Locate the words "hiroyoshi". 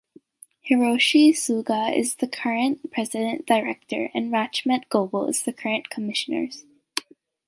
0.67-1.29